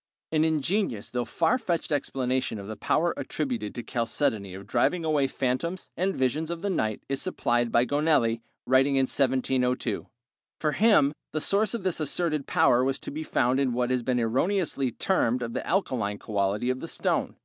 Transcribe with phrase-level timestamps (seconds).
[0.34, 5.26] ]An ingenious though far fetched explanation of the power attributed to chalcedony of driving away
[5.26, 10.06] phantoms and visions of the night is supplied by Gonelli, writing in 1702.
[10.60, 14.02] For him the source of this asserted power was to be found in what has
[14.02, 17.36] been erroneously termed the alkaline quality of the stone.